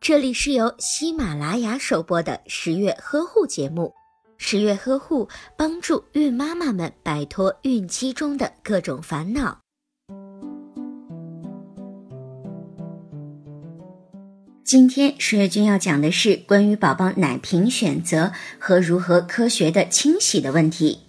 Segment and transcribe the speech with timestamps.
[0.00, 3.92] 这里是由喜马拉雅首播的十月呵护节目。
[4.36, 9.60] 十月呵护帮助孕妈妈们摆脱孕期中的各种烦恼。
[14.64, 21.00] 今天十月君要讲的是关于宝宝奶瓶选择和如何科学的清洗的问题。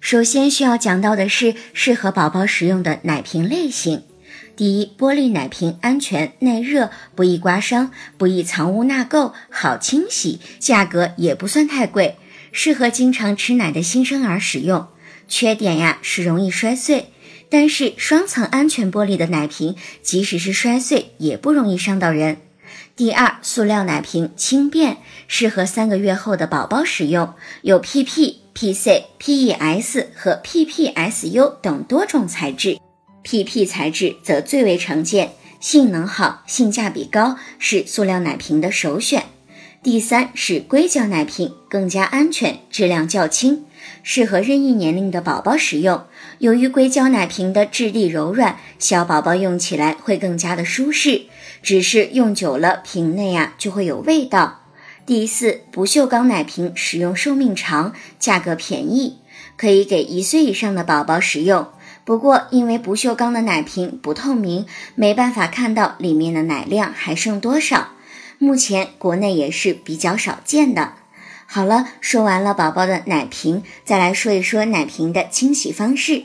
[0.00, 4.02] 首先需要讲到的是适合宝宝使用的奶瓶类型。
[4.56, 12.16] 第一，玻璃奶瓶安全、耐热、不易刮伤、不易藏污纳垢、好清洗，价格也不算太贵，
[12.52, 14.86] 适合经常吃奶的新生儿使用。
[15.26, 17.10] 缺点呀是容易摔碎，
[17.48, 22.36] 但是双层安全玻璃的奶瓶，即使是摔碎也不容易伤到人。
[22.94, 32.78] 第二，塑料奶瓶轻便，适合三个月后的宝宝使用，有 PP、PC、PES 和 PPSU 等多种材质。
[33.24, 39.24] PP 材质则最为常见，性能好，性价比高，是塑料奶瓶的首选。
[39.82, 43.64] 第三是硅胶奶瓶，更加安全，质量较轻，
[44.02, 46.04] 适合任意年龄的宝宝使用。
[46.38, 51.22] 由于硅胶奶瓶的质地柔软，小宝宝用起来会更加的舒适。
[51.62, 54.60] 只是用久了，瓶内啊就会有味道。
[55.06, 59.18] 第四，不锈钢奶瓶使用寿命长，价格便宜，
[59.56, 61.68] 可以给一岁以上的宝宝使用。
[62.04, 67.92] 不过，因为不锈钢的奶瓶不透明，没办法看到里面的奶量还剩多少。
[68.38, 70.92] 目前国内也是比较少见的。
[71.46, 76.24] 好了，说完了宝宝的奶瓶，再来说一说奶瓶的清洗方式。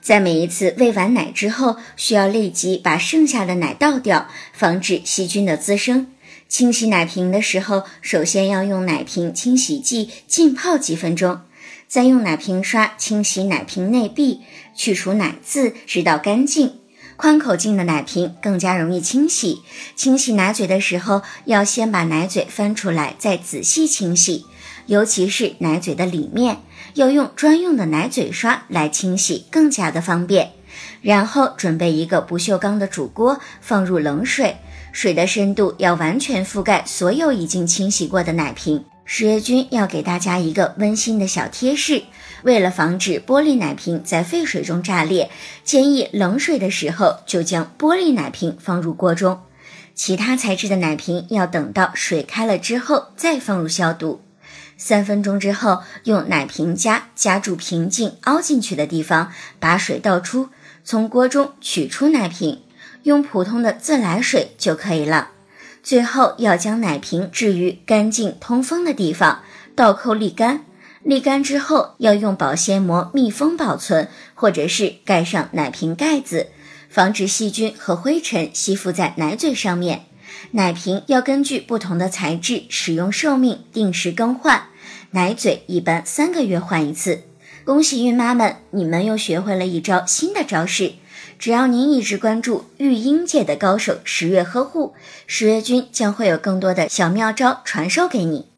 [0.00, 6.08] 在每一次喂完奶之后，需要立即把剩下的奶倒掉，防止细菌的滋生。
[6.48, 11.42] 清洗奶瓶的时候，首先要用奶瓶清洗剂浸泡几分钟。
[11.90, 14.42] 再用奶瓶刷清洗奶瓶内壁，
[14.76, 16.74] 去除奶渍，直到干净。
[17.16, 19.62] 宽口径的奶瓶更加容易清洗。
[19.96, 24.46] 清洗奶嘴的时候，要先把奶嘴翻出来，再仔细清洗，
[24.86, 26.58] 尤其是奶嘴的里面，
[26.94, 30.52] 要用专用的奶嘴刷来清洗，更加的方便。
[31.02, 34.58] 然后准备一个不锈钢的煮锅，放入冷水，
[34.92, 38.84] 水的深度要完全覆盖所有已经清洗过的奶瓶。
[39.12, 42.04] 十月君要给大家一个温馨的小贴士：
[42.44, 45.28] 为了防止玻璃奶瓶在沸水中炸裂，
[45.64, 49.40] 建议冷水的时候就将玻璃奶瓶放入锅中。
[49.96, 54.20] 其他材质的奶瓶要等到水开了之后再放入消毒。
[54.76, 60.50] 三分钟之后，用奶瓶夹夹住瓶颈凹进去的地方，把水倒出，
[60.84, 62.62] 从锅中取出奶瓶，
[63.02, 65.30] 用普通的自来水就可以了。
[65.82, 69.42] 最后要将奶瓶置于干净通风的地方，
[69.74, 70.64] 倒扣沥干。
[71.04, 76.48] 沥干之后要用保鲜膜密封保存，或者是盖上奶瓶盖子，
[76.90, 80.04] 防止细菌和灰尘吸附在奶嘴上面。
[80.50, 84.64] 奶瓶要根据不同的材质、使用寿命定时更换，
[85.12, 87.22] 奶嘴一般三个月换一次。
[87.64, 90.94] 恭喜孕妈们，你们又学会了一招新的招式。
[91.38, 94.94] 只要您一直关注育婴界的高手十月呵护，
[95.26, 98.49] 十月君将会有更多的小妙招传授给你。